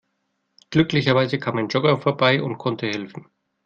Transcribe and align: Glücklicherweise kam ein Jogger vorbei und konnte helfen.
Glücklicherweise 0.71 1.37
kam 1.37 1.59
ein 1.59 1.67
Jogger 1.67 1.99
vorbei 2.01 2.41
und 2.41 2.57
konnte 2.57 2.87
helfen. 2.87 3.27